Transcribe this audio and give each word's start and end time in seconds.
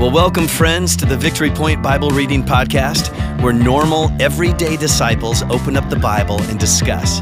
Well, 0.00 0.10
welcome, 0.10 0.48
friends, 0.48 0.96
to 0.96 1.04
the 1.04 1.14
Victory 1.14 1.50
Point 1.50 1.82
Bible 1.82 2.08
Reading 2.08 2.42
Podcast, 2.42 3.12
where 3.42 3.52
normal, 3.52 4.10
everyday 4.18 4.78
disciples 4.78 5.42
open 5.42 5.76
up 5.76 5.90
the 5.90 5.96
Bible 5.96 6.40
and 6.44 6.58
discuss. 6.58 7.20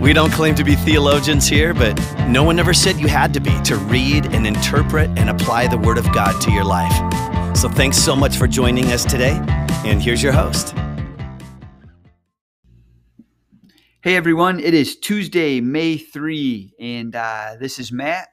We 0.00 0.14
don't 0.14 0.32
claim 0.32 0.54
to 0.54 0.64
be 0.64 0.76
theologians 0.76 1.46
here, 1.46 1.74
but 1.74 1.94
no 2.26 2.42
one 2.42 2.58
ever 2.58 2.72
said 2.72 2.96
you 2.96 3.06
had 3.06 3.34
to 3.34 3.40
be 3.40 3.60
to 3.64 3.76
read 3.76 4.32
and 4.32 4.46
interpret 4.46 5.10
and 5.18 5.28
apply 5.28 5.66
the 5.66 5.76
Word 5.76 5.98
of 5.98 6.10
God 6.14 6.40
to 6.40 6.50
your 6.50 6.64
life. 6.64 7.54
So 7.54 7.68
thanks 7.68 7.98
so 7.98 8.16
much 8.16 8.38
for 8.38 8.48
joining 8.48 8.86
us 8.92 9.04
today, 9.04 9.38
and 9.84 10.02
here's 10.02 10.22
your 10.22 10.32
host. 10.32 10.74
Hey 14.00 14.16
everyone, 14.16 14.58
it 14.58 14.72
is 14.72 14.96
Tuesday, 14.96 15.60
May 15.60 15.98
3, 15.98 16.76
and 16.80 17.14
uh, 17.14 17.56
this 17.60 17.78
is 17.78 17.92
Matt. 17.92 18.28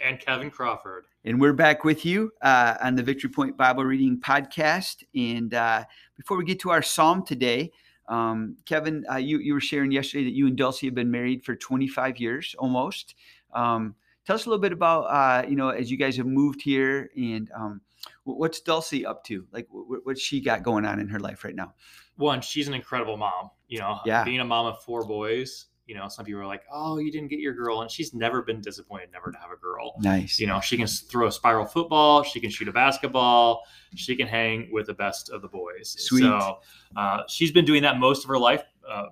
And 0.00 0.18
Kevin 0.18 0.50
Crawford. 0.50 1.04
And 1.26 1.40
we're 1.40 1.54
back 1.54 1.82
with 1.82 2.06
you 2.06 2.30
uh, 2.40 2.76
on 2.80 2.94
the 2.94 3.02
Victory 3.02 3.28
Point 3.28 3.56
Bible 3.56 3.84
Reading 3.84 4.20
Podcast. 4.20 5.02
And 5.12 5.52
uh, 5.52 5.82
before 6.16 6.36
we 6.36 6.44
get 6.44 6.60
to 6.60 6.70
our 6.70 6.82
psalm 6.82 7.26
today, 7.26 7.72
um, 8.08 8.56
Kevin, 8.64 9.04
uh, 9.10 9.16
you, 9.16 9.38
you 9.40 9.52
were 9.52 9.60
sharing 9.60 9.90
yesterday 9.90 10.22
that 10.22 10.34
you 10.34 10.46
and 10.46 10.56
Dulcie 10.56 10.86
have 10.86 10.94
been 10.94 11.10
married 11.10 11.44
for 11.44 11.56
25 11.56 12.18
years 12.18 12.54
almost. 12.60 13.16
Um, 13.52 13.96
tell 14.24 14.36
us 14.36 14.46
a 14.46 14.48
little 14.48 14.62
bit 14.62 14.70
about, 14.70 15.00
uh, 15.06 15.44
you 15.48 15.56
know, 15.56 15.70
as 15.70 15.90
you 15.90 15.96
guys 15.96 16.16
have 16.16 16.26
moved 16.26 16.62
here 16.62 17.10
and 17.16 17.50
um, 17.58 17.80
what's 18.22 18.60
Dulcie 18.60 19.04
up 19.04 19.24
to? 19.24 19.48
Like, 19.50 19.66
what's 19.70 20.20
she 20.20 20.40
got 20.40 20.62
going 20.62 20.84
on 20.84 21.00
in 21.00 21.08
her 21.08 21.18
life 21.18 21.42
right 21.42 21.56
now? 21.56 21.74
One, 22.18 22.40
she's 22.40 22.68
an 22.68 22.74
incredible 22.74 23.16
mom. 23.16 23.50
You 23.66 23.80
know, 23.80 23.98
yeah. 24.06 24.22
being 24.22 24.38
a 24.38 24.44
mom 24.44 24.66
of 24.66 24.80
four 24.84 25.04
boys, 25.04 25.66
you 25.86 25.94
know, 25.94 26.08
some 26.08 26.24
people 26.24 26.40
are 26.40 26.46
like, 26.46 26.64
"Oh, 26.70 26.98
you 26.98 27.12
didn't 27.12 27.28
get 27.28 27.38
your 27.38 27.54
girl," 27.54 27.82
and 27.82 27.90
she's 27.90 28.12
never 28.12 28.42
been 28.42 28.60
disappointed 28.60 29.10
never 29.12 29.30
to 29.30 29.38
have 29.38 29.50
a 29.50 29.56
girl. 29.56 29.94
Nice. 30.00 30.38
You 30.40 30.46
know, 30.46 30.60
she 30.60 30.76
can 30.76 30.86
throw 30.86 31.28
a 31.28 31.32
spiral 31.32 31.64
football, 31.64 32.22
she 32.22 32.40
can 32.40 32.50
shoot 32.50 32.68
a 32.68 32.72
basketball, 32.72 33.62
she 33.94 34.16
can 34.16 34.26
hang 34.26 34.68
with 34.72 34.86
the 34.86 34.94
best 34.94 35.30
of 35.30 35.42
the 35.42 35.48
boys. 35.48 35.94
Sweet. 35.98 36.22
So 36.22 36.58
uh, 36.96 37.22
she's 37.28 37.52
been 37.52 37.64
doing 37.64 37.82
that 37.82 37.98
most 37.98 38.24
of 38.24 38.28
her 38.28 38.38
life. 38.38 38.64
Uh, 38.88 39.06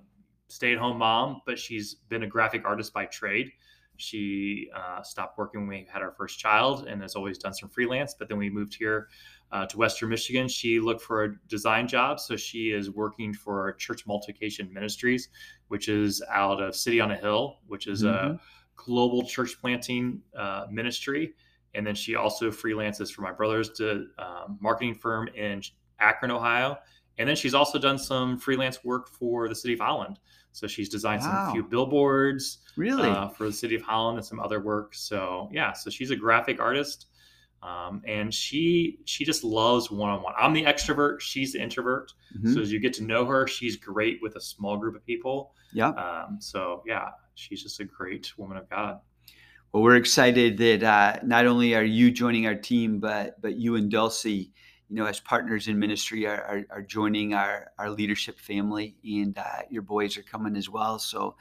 stay-at-home 0.47 0.97
mom, 0.97 1.41
but 1.45 1.57
she's 1.57 1.95
been 2.09 2.23
a 2.23 2.27
graphic 2.27 2.63
artist 2.65 2.93
by 2.93 3.05
trade. 3.05 3.51
She 3.97 4.69
uh, 4.75 5.01
stopped 5.01 5.37
working 5.37 5.61
when 5.61 5.69
we 5.69 5.87
had 5.91 6.01
our 6.01 6.11
first 6.11 6.39
child 6.39 6.87
and 6.87 7.01
has 7.01 7.15
always 7.15 7.37
done 7.37 7.53
some 7.53 7.69
freelance. 7.69 8.15
But 8.17 8.29
then 8.29 8.37
we 8.37 8.49
moved 8.49 8.75
here 8.75 9.07
uh, 9.51 9.65
to 9.67 9.77
Western 9.77 10.09
Michigan. 10.09 10.47
She 10.47 10.79
looked 10.79 11.01
for 11.01 11.23
a 11.23 11.35
design 11.47 11.87
job. 11.87 12.19
So 12.19 12.35
she 12.35 12.71
is 12.71 12.89
working 12.89 13.33
for 13.33 13.73
Church 13.73 14.05
Multiplication 14.05 14.73
Ministries, 14.73 15.29
which 15.67 15.89
is 15.89 16.21
out 16.31 16.61
of 16.61 16.75
City 16.75 16.99
on 16.99 17.11
a 17.11 17.15
Hill, 17.15 17.59
which 17.67 17.87
is 17.87 18.03
mm-hmm. 18.03 18.33
a 18.33 18.39
global 18.75 19.25
church 19.25 19.59
planting 19.61 20.21
uh, 20.37 20.65
ministry. 20.69 21.33
And 21.73 21.85
then 21.85 21.95
she 21.95 22.15
also 22.15 22.51
freelances 22.51 23.11
for 23.11 23.21
my 23.21 23.31
brother's 23.31 23.69
to, 23.71 24.07
um, 24.17 24.57
marketing 24.61 24.95
firm 24.95 25.27
in 25.35 25.61
Akron, 25.99 26.31
Ohio. 26.31 26.77
And 27.17 27.27
then 27.27 27.35
she's 27.35 27.53
also 27.53 27.79
done 27.79 27.97
some 27.97 28.37
freelance 28.37 28.83
work 28.83 29.07
for 29.07 29.47
the 29.47 29.55
city 29.55 29.73
of 29.73 29.79
Holland. 29.79 30.19
So 30.51 30.67
she's 30.67 30.87
designed 30.87 31.21
wow. 31.21 31.45
some 31.45 31.53
few 31.53 31.63
billboards, 31.63 32.59
really, 32.77 33.09
uh, 33.09 33.27
for 33.27 33.45
the 33.45 33.53
city 33.53 33.75
of 33.75 33.81
Holland 33.81 34.17
and 34.17 34.25
some 34.25 34.39
other 34.39 34.61
work. 34.61 34.95
So 34.95 35.49
yeah, 35.51 35.73
so 35.73 35.89
she's 35.89 36.11
a 36.11 36.15
graphic 36.15 36.61
artist, 36.61 37.07
um, 37.61 38.01
and 38.07 38.33
she 38.33 38.99
she 39.03 39.25
just 39.25 39.43
loves 39.43 39.91
one 39.91 40.09
on 40.09 40.21
one. 40.21 40.33
I'm 40.39 40.53
the 40.53 40.63
extrovert, 40.63 41.19
she's 41.19 41.51
the 41.51 41.61
introvert. 41.61 42.13
Mm-hmm. 42.37 42.53
So 42.53 42.61
as 42.61 42.71
you 42.71 42.79
get 42.79 42.93
to 42.93 43.03
know 43.03 43.25
her, 43.25 43.47
she's 43.47 43.75
great 43.75 44.19
with 44.21 44.37
a 44.37 44.41
small 44.41 44.77
group 44.77 44.95
of 44.95 45.05
people. 45.05 45.53
Yeah. 45.73 45.89
Um, 45.89 46.37
so 46.39 46.83
yeah, 46.87 47.09
she's 47.33 47.61
just 47.61 47.81
a 47.81 47.85
great 47.85 48.31
woman 48.37 48.55
of 48.55 48.69
God. 48.69 48.99
Well, 49.73 49.83
we're 49.83 49.97
excited 49.97 50.57
that 50.59 50.83
uh, 50.83 51.19
not 51.25 51.47
only 51.47 51.75
are 51.75 51.83
you 51.83 52.11
joining 52.11 52.47
our 52.47 52.55
team, 52.55 53.01
but 53.01 53.41
but 53.41 53.57
you 53.57 53.75
and 53.75 53.91
Dulcie 53.91 54.53
you 54.89 54.97
know, 54.97 55.05
as 55.05 55.19
partners 55.19 55.67
in 55.67 55.79
ministry 55.79 56.27
are, 56.27 56.41
are, 56.41 56.65
are 56.69 56.81
joining 56.81 57.33
our, 57.33 57.71
our 57.79 57.89
leadership 57.89 58.39
family 58.39 58.95
and 59.03 59.37
uh, 59.37 59.61
your 59.69 59.81
boys 59.81 60.17
are 60.17 60.23
coming 60.23 60.55
as 60.55 60.69
well. 60.69 60.99
So, 60.99 61.35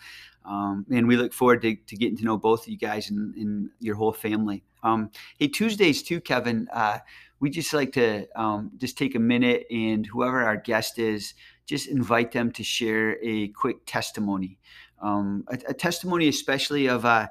um, 0.45 0.87
and 0.91 1.07
we 1.07 1.17
look 1.17 1.33
forward 1.33 1.63
to, 1.63 1.75
to 1.75 1.97
getting 1.97 2.17
to 2.19 2.25
know 2.25 2.39
both 2.39 2.63
of 2.63 2.69
you 2.69 2.79
guys 2.79 3.11
and, 3.11 3.35
and 3.35 3.71
your 3.81 3.97
whole 3.97 4.13
family. 4.13 4.65
Um, 4.83 5.11
hey, 5.39 5.49
Tuesdays 5.49 6.03
too, 6.03 6.21
Kevin, 6.21 6.69
uh, 6.73 6.99
we 7.41 7.51
just 7.51 7.75
like 7.75 7.93
to 7.93 8.27
um, 8.39 8.71
just 8.79 8.97
take 8.97 9.15
a 9.15 9.19
minute 9.19 9.67
and 9.71 10.07
whoever 10.07 10.43
our 10.43 10.57
guest 10.57 10.99
is, 10.99 11.35
just 11.67 11.89
invite 11.89 12.33
them 12.33 12.51
to 12.53 12.63
share 12.63 13.19
a 13.23 13.49
quick 13.49 13.85
testimony. 13.87 14.59
Um, 15.03 15.45
a, 15.49 15.59
a, 15.69 15.75
testimony, 15.75 16.29
especially 16.29 16.87
of 16.89 17.05
uh, 17.05 17.29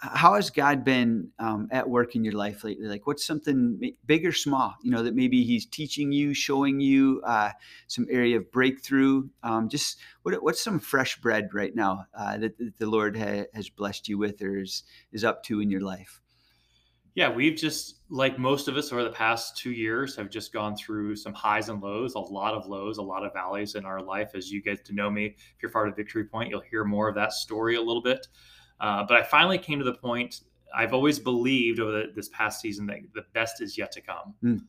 how 0.00 0.34
has 0.34 0.48
God 0.48 0.82
been 0.82 1.28
um, 1.38 1.68
at 1.70 1.88
work 1.88 2.16
in 2.16 2.24
your 2.24 2.32
life 2.32 2.64
lately? 2.64 2.86
Like, 2.86 3.06
what's 3.06 3.24
something 3.24 3.92
big 4.06 4.24
or 4.24 4.32
small, 4.32 4.74
you 4.82 4.90
know, 4.90 5.02
that 5.02 5.14
maybe 5.14 5.44
He's 5.44 5.66
teaching 5.66 6.10
you, 6.10 6.32
showing 6.32 6.80
you 6.80 7.20
uh, 7.26 7.50
some 7.86 8.06
area 8.10 8.38
of 8.38 8.50
breakthrough? 8.50 9.28
Um, 9.42 9.68
just 9.68 9.98
what, 10.22 10.42
what's 10.42 10.60
some 10.60 10.78
fresh 10.78 11.20
bread 11.20 11.50
right 11.52 11.74
now 11.74 12.06
uh, 12.18 12.38
that, 12.38 12.56
that, 12.58 12.78
the 12.78 12.86
Lord 12.86 13.14
ha- 13.16 13.44
has 13.52 13.68
blessed 13.68 14.08
you 14.08 14.16
with 14.16 14.40
or 14.40 14.60
is, 14.60 14.84
is 15.12 15.22
up 15.22 15.42
to 15.44 15.60
in 15.60 15.70
your 15.70 15.82
life? 15.82 16.22
Yeah, 17.14 17.28
we've 17.28 17.56
just, 17.56 17.96
like 18.08 18.38
most 18.38 18.68
of 18.68 18.76
us 18.76 18.92
over 18.92 19.04
the 19.04 19.10
past 19.10 19.58
two 19.58 19.72
years, 19.72 20.16
have 20.16 20.30
just 20.30 20.52
gone 20.52 20.76
through 20.76 21.16
some 21.16 21.34
highs 21.34 21.68
and 21.68 21.82
lows, 21.82 22.14
a 22.14 22.20
lot 22.20 22.54
of 22.54 22.66
lows, 22.66 22.96
a 22.96 23.02
lot 23.02 23.26
of 23.26 23.34
valleys 23.34 23.74
in 23.74 23.84
our 23.84 24.00
life. 24.00 24.30
As 24.34 24.50
you 24.50 24.62
get 24.62 24.84
to 24.86 24.94
know 24.94 25.10
me, 25.10 25.26
if 25.26 25.62
you're 25.62 25.72
part 25.72 25.88
of 25.88 25.96
Victory 25.96 26.24
Point, 26.24 26.48
you'll 26.48 26.62
hear 26.70 26.84
more 26.84 27.08
of 27.08 27.16
that 27.16 27.32
story 27.32 27.76
a 27.76 27.82
little 27.82 28.00
bit. 28.00 28.26
Uh, 28.80 29.04
but 29.06 29.16
I 29.16 29.22
finally 29.22 29.58
came 29.58 29.78
to 29.78 29.84
the 29.84 29.94
point. 29.94 30.40
I've 30.74 30.94
always 30.94 31.18
believed 31.18 31.80
over 31.80 31.92
the, 31.92 32.12
this 32.14 32.28
past 32.30 32.60
season 32.60 32.86
that 32.86 32.98
the 33.14 33.24
best 33.34 33.60
is 33.60 33.76
yet 33.76 33.92
to 33.92 34.00
come. 34.00 34.34
Mm. 34.42 34.60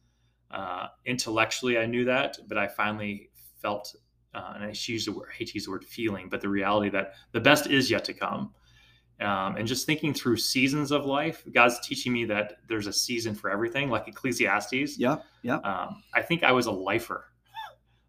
Uh, 0.51 0.88
intellectually, 1.05 1.77
I 1.77 1.85
knew 1.85 2.03
that, 2.05 2.38
but 2.47 2.57
I 2.57 2.67
finally 2.67 3.29
felt, 3.61 3.95
uh, 4.33 4.53
and 4.55 4.63
I 4.66 4.73
use 4.73 5.05
the 5.05 5.13
word, 5.13 5.29
I 5.31 5.35
hate 5.38 5.49
to 5.49 5.53
use 5.53 5.66
the 5.66 5.72
word 5.72 5.85
feeling, 5.85 6.27
but 6.27 6.41
the 6.41 6.49
reality 6.49 6.89
that 6.89 7.13
the 7.31 7.39
best 7.39 7.67
is 7.67 7.89
yet 7.89 8.03
to 8.05 8.13
come. 8.13 8.53
Um, 9.22 9.55
and 9.55 9.67
just 9.67 9.85
thinking 9.85 10.16
through 10.16 10.38
seasons 10.38 10.91
of 10.91 11.05
life, 11.05 11.43
God's 11.53 11.79
teaching 11.88 12.11
me 12.11 12.25
that 12.25 12.53
there's 12.67 12.88
a 12.88 12.93
season 12.93 13.35
for 13.35 13.51
everything, 13.51 13.89
like 13.89 14.07
Ecclesiastes. 14.07 14.97
Yeah, 14.97 15.17
yeah. 15.43 15.57
Um, 15.57 16.01
I 16.16 16.23
think 16.23 16.43
I 16.43 16.51
was 16.51 16.66
a 16.66 16.72
lifer. 16.72 17.25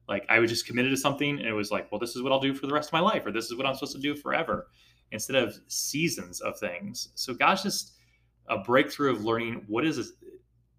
Like 0.09 0.25
I 0.31 0.39
was 0.39 0.51
just 0.51 0.67
committed 0.67 0.91
to 0.91 0.97
something, 0.97 1.39
and 1.39 1.47
it 1.47 1.53
was 1.53 1.71
like, 1.71 1.93
well, 1.93 1.99
this 1.99 2.17
is 2.17 2.23
what 2.23 2.33
I'll 2.33 2.41
do 2.41 2.55
for 2.55 2.67
the 2.67 2.73
rest 2.73 2.89
of 2.89 2.95
my 2.95 3.01
life, 3.01 3.27
or 3.27 3.31
this 3.31 3.45
is 3.45 3.57
what 3.57 3.67
I'm 3.67 3.75
supposed 3.75 3.95
to 3.95 4.01
do 4.01 4.17
forever 4.17 4.69
instead 5.13 5.37
of 5.37 5.59
seasons 5.69 6.41
of 6.41 6.59
things. 6.59 7.11
So 7.15 7.33
God's 7.33 7.63
just 7.63 7.93
a 8.49 8.59
breakthrough 8.59 9.13
of 9.13 9.25
learning 9.25 9.65
what 9.69 9.85
is 9.87 9.97
this, 9.97 10.13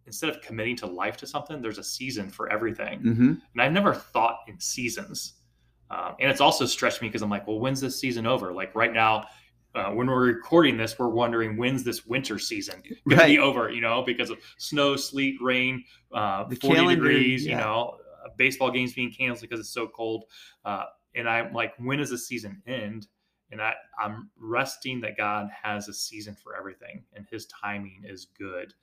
instead 0.05 0.29
of 0.29 0.41
committing 0.41 0.75
to 0.77 0.85
life 0.85 1.15
to 1.17 1.27
something, 1.27 1.61
there's 1.61 1.77
a 1.77 1.83
season 1.83 2.29
for 2.29 2.51
everything. 2.51 2.99
Mm-hmm. 2.99 3.33
And 3.53 3.61
I've 3.61 3.71
never 3.71 3.93
thought 3.93 4.39
in 4.47 4.59
seasons. 4.59 5.33
Um, 5.89 6.15
and 6.19 6.29
it's 6.29 6.41
also 6.41 6.65
stretched 6.65 7.01
me 7.01 7.07
because 7.07 7.21
I'm 7.21 7.29
like, 7.29 7.47
well, 7.47 7.59
when's 7.59 7.79
this 7.79 7.99
season 7.99 8.25
over? 8.25 8.51
Like 8.51 8.75
right 8.75 8.91
now, 8.91 9.25
uh, 9.75 9.91
when 9.91 10.07
we're 10.07 10.25
recording 10.25 10.77
this, 10.77 10.97
we're 10.99 11.07
wondering 11.07 11.57
when's 11.57 11.83
this 11.83 12.05
winter 12.05 12.37
season 12.37 12.81
going 13.07 13.19
right. 13.19 13.27
to 13.27 13.33
be 13.33 13.39
over, 13.39 13.71
you 13.71 13.81
know, 13.81 14.03
because 14.03 14.29
of 14.29 14.37
snow, 14.57 14.95
sleet, 14.95 15.35
rain, 15.41 15.83
uh, 16.13 16.43
40 16.43 16.57
calendar, 16.57 16.95
degrees, 16.95 17.45
yeah. 17.45 17.51
you 17.51 17.57
know, 17.57 17.97
uh, 18.23 18.29
baseball 18.37 18.71
games 18.71 18.93
being 18.93 19.11
canceled 19.11 19.49
because 19.49 19.59
it's 19.59 19.73
so 19.73 19.87
cold. 19.87 20.25
Uh, 20.65 20.85
and 21.15 21.29
I'm 21.29 21.53
like, 21.53 21.73
when 21.77 21.99
does 21.99 22.09
the 22.09 22.17
season 22.17 22.61
end? 22.67 23.07
And 23.51 23.61
I, 23.61 23.73
I'm 23.99 24.29
resting 24.37 25.01
that 25.01 25.17
God 25.17 25.49
has 25.61 25.87
a 25.87 25.93
season 25.93 26.35
for 26.35 26.55
everything 26.55 27.03
and 27.13 27.25
his 27.29 27.45
timing 27.47 28.03
is 28.05 28.27
good. 28.37 28.73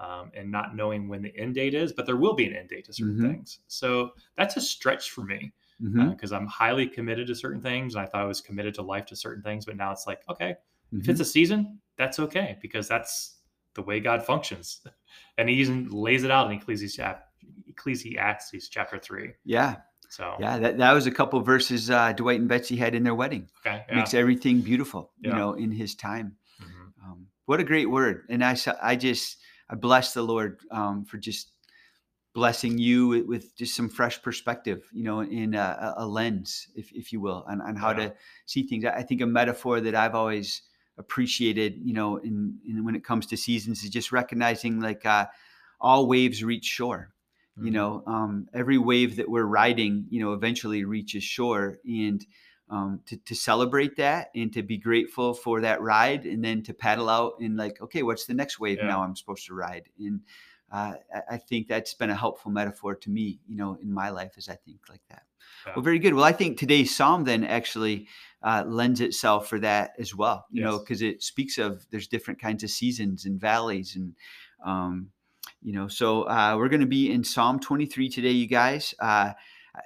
Um, 0.00 0.30
and 0.36 0.48
not 0.48 0.76
knowing 0.76 1.08
when 1.08 1.22
the 1.22 1.36
end 1.36 1.56
date 1.56 1.74
is, 1.74 1.92
but 1.92 2.06
there 2.06 2.16
will 2.16 2.34
be 2.34 2.46
an 2.46 2.54
end 2.54 2.68
date 2.68 2.84
to 2.84 2.92
certain 2.92 3.14
mm-hmm. 3.14 3.32
things. 3.32 3.58
So 3.66 4.12
that's 4.36 4.56
a 4.56 4.60
stretch 4.60 5.10
for 5.10 5.24
me 5.24 5.52
because 5.80 5.96
mm-hmm. 5.96 6.34
uh, 6.34 6.36
I'm 6.36 6.46
highly 6.46 6.86
committed 6.86 7.26
to 7.26 7.34
certain 7.34 7.60
things. 7.60 7.96
And 7.96 8.02
I 8.02 8.06
thought 8.06 8.22
I 8.22 8.26
was 8.26 8.40
committed 8.40 8.74
to 8.74 8.82
life 8.82 9.06
to 9.06 9.16
certain 9.16 9.42
things, 9.42 9.66
but 9.66 9.76
now 9.76 9.90
it's 9.90 10.06
like, 10.06 10.20
okay, 10.30 10.50
mm-hmm. 10.52 11.00
if 11.00 11.08
it's 11.08 11.16
mm-hmm. 11.16 11.22
a 11.22 11.24
season, 11.24 11.80
that's 11.96 12.20
okay 12.20 12.58
because 12.62 12.86
that's 12.86 13.38
the 13.74 13.82
way 13.82 14.00
God 14.00 14.24
functions. 14.24 14.80
And 15.38 15.48
he 15.48 15.54
even 15.56 15.88
lays 15.88 16.24
it 16.24 16.30
out 16.30 16.50
in 16.50 16.58
Ecclesiastes, 16.58 17.22
Ecclesiastes 17.68 18.68
chapter 18.68 18.98
three. 18.98 19.30
Yeah. 19.44 19.76
So 20.08 20.36
yeah, 20.40 20.58
that, 20.58 20.78
that 20.78 20.92
was 20.92 21.06
a 21.06 21.10
couple 21.10 21.40
verses 21.40 21.90
uh, 21.90 22.12
Dwight 22.12 22.40
and 22.40 22.48
Betsy 22.48 22.76
had 22.76 22.94
in 22.94 23.04
their 23.04 23.14
wedding. 23.14 23.48
Okay, 23.66 23.84
yeah. 23.88 23.94
makes 23.94 24.14
everything 24.14 24.60
beautiful, 24.62 25.12
yeah. 25.20 25.30
you 25.30 25.36
know, 25.36 25.52
in 25.52 25.70
His 25.70 25.94
time. 25.94 26.36
Mm-hmm. 26.62 27.10
Um, 27.10 27.26
what 27.44 27.60
a 27.60 27.64
great 27.64 27.90
word! 27.90 28.24
And 28.30 28.42
I 28.42 28.56
I 28.82 28.96
just 28.96 29.36
I 29.68 29.74
bless 29.74 30.14
the 30.14 30.22
Lord 30.22 30.60
um, 30.70 31.04
for 31.04 31.18
just 31.18 31.52
blessing 32.34 32.78
you 32.78 33.08
with, 33.08 33.26
with, 33.26 33.56
just 33.56 33.74
some 33.74 33.88
fresh 33.88 34.22
perspective, 34.22 34.88
you 34.92 35.02
know, 35.02 35.20
in 35.20 35.54
a, 35.54 35.94
a 35.96 36.06
lens, 36.06 36.68
if 36.74 36.92
if 36.92 37.12
you 37.12 37.20
will, 37.20 37.44
on, 37.48 37.60
on 37.60 37.76
how 37.76 37.90
yeah. 37.90 38.08
to 38.08 38.14
see 38.46 38.62
things. 38.62 38.84
I 38.84 39.02
think 39.02 39.20
a 39.20 39.26
metaphor 39.26 39.80
that 39.80 39.94
I've 39.94 40.14
always 40.14 40.62
appreciated, 40.96 41.78
you 41.82 41.92
know, 41.92 42.16
in, 42.16 42.58
in 42.66 42.84
when 42.84 42.96
it 42.96 43.04
comes 43.04 43.26
to 43.26 43.36
seasons 43.36 43.84
is 43.84 43.90
just 43.90 44.10
recognizing 44.10 44.80
like 44.80 45.04
uh, 45.04 45.26
all 45.80 46.06
waves 46.06 46.42
reach 46.42 46.64
shore 46.64 47.12
you 47.60 47.66
mm-hmm. 47.66 47.74
know 47.74 48.02
um, 48.06 48.48
every 48.54 48.78
wave 48.78 49.16
that 49.16 49.28
we're 49.28 49.44
riding 49.44 50.06
you 50.10 50.20
know 50.20 50.32
eventually 50.32 50.84
reaches 50.84 51.22
shore 51.22 51.78
and 51.84 52.26
um, 52.70 53.00
to, 53.06 53.16
to 53.16 53.34
celebrate 53.34 53.96
that 53.96 54.28
and 54.34 54.52
to 54.52 54.62
be 54.62 54.76
grateful 54.76 55.32
for 55.32 55.62
that 55.62 55.80
ride 55.80 56.26
and 56.26 56.44
then 56.44 56.62
to 56.62 56.74
paddle 56.74 57.08
out 57.08 57.34
and 57.40 57.56
like 57.56 57.80
okay 57.80 58.02
what's 58.02 58.26
the 58.26 58.34
next 58.34 58.60
wave 58.60 58.78
yeah. 58.78 58.86
now 58.86 59.02
i'm 59.02 59.16
supposed 59.16 59.46
to 59.46 59.54
ride 59.54 59.88
and 59.98 60.20
uh, 60.70 60.94
I, 61.30 61.38
think 61.38 61.66
that's 61.66 61.94
been 61.94 62.10
a 62.10 62.14
helpful 62.14 62.50
metaphor 62.50 62.94
to 62.94 63.10
me, 63.10 63.40
you 63.48 63.56
know, 63.56 63.78
in 63.80 63.90
my 63.90 64.10
life 64.10 64.32
as 64.36 64.50
I 64.50 64.56
think 64.56 64.80
like 64.90 65.00
that. 65.08 65.22
Yeah. 65.66 65.72
Well, 65.74 65.82
very 65.82 65.98
good. 65.98 66.12
Well, 66.12 66.24
I 66.24 66.32
think 66.32 66.58
today's 66.58 66.94
psalm 66.94 67.24
then 67.24 67.42
actually 67.42 68.06
uh, 68.42 68.64
lends 68.66 69.00
itself 69.00 69.48
for 69.48 69.58
that 69.60 69.92
as 69.98 70.14
well, 70.14 70.46
you 70.50 70.62
know, 70.62 70.78
because 70.78 71.00
it 71.00 71.22
speaks 71.22 71.56
of 71.56 71.86
there's 71.90 72.06
different 72.06 72.38
kinds 72.38 72.64
of 72.64 72.70
seasons 72.70 73.24
and 73.24 73.40
valleys 73.40 73.96
and, 73.96 74.14
um, 74.64 75.08
you 75.62 75.72
know, 75.72 75.88
so 75.88 76.22
uh, 76.22 76.54
we're 76.56 76.68
going 76.68 76.80
to 76.80 76.86
be 76.86 77.10
in 77.10 77.24
Psalm 77.24 77.58
23 77.58 78.08
today, 78.08 78.30
you 78.30 78.46
guys. 78.46 78.94
Uh, 78.98 79.32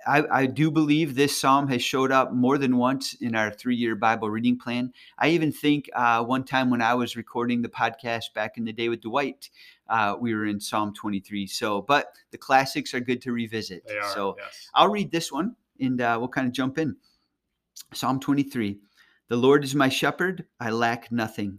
I, 0.06 0.24
I 0.30 0.46
do 0.46 0.70
believe 0.70 1.14
this 1.14 1.38
psalm 1.38 1.68
has 1.68 1.82
showed 1.82 2.12
up 2.12 2.32
more 2.32 2.58
than 2.58 2.76
once 2.76 3.14
in 3.14 3.34
our 3.34 3.50
three 3.50 3.76
year 3.76 3.94
Bible 3.94 4.30
reading 4.30 4.58
plan. 4.58 4.92
I 5.18 5.28
even 5.30 5.52
think 5.52 5.90
uh, 5.94 6.24
one 6.24 6.44
time 6.44 6.70
when 6.70 6.82
I 6.82 6.94
was 6.94 7.16
recording 7.16 7.62
the 7.62 7.68
podcast 7.68 8.32
back 8.34 8.56
in 8.56 8.64
the 8.64 8.72
day 8.72 8.88
with 8.88 9.02
Dwight, 9.02 9.50
uh, 9.88 10.16
we 10.18 10.34
were 10.34 10.46
in 10.46 10.60
Psalm 10.60 10.94
23. 10.94 11.46
So, 11.46 11.82
but 11.82 12.14
the 12.30 12.38
classics 12.38 12.94
are 12.94 13.00
good 13.00 13.22
to 13.22 13.32
revisit. 13.32 13.86
They 13.86 13.98
are. 13.98 14.14
So, 14.14 14.36
yes. 14.38 14.68
I'll 14.74 14.90
read 14.90 15.10
this 15.10 15.30
one 15.30 15.56
and 15.80 16.00
uh, 16.00 16.16
we'll 16.18 16.28
kind 16.28 16.46
of 16.46 16.52
jump 16.52 16.78
in. 16.78 16.96
Psalm 17.92 18.20
23 18.20 18.78
The 19.28 19.36
Lord 19.36 19.64
is 19.64 19.74
my 19.74 19.88
shepherd, 19.88 20.46
I 20.60 20.70
lack 20.70 21.10
nothing. 21.10 21.58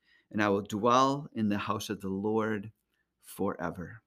and 0.31 0.41
I 0.41 0.49
will 0.49 0.61
dwell 0.61 1.29
in 1.33 1.49
the 1.49 1.57
house 1.57 1.89
of 1.89 2.01
the 2.01 2.09
Lord 2.09 2.71
forever. 3.23 4.01